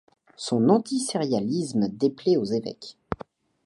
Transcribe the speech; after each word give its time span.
Son 0.35 0.69
anticléricalisme 0.69 1.87
déplaît 1.87 2.35
aux 2.35 2.43
évêques. 2.45 2.97